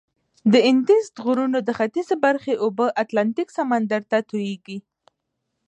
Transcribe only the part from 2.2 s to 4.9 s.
برخې اوبه اتلانتیک سمندر ته تویږي.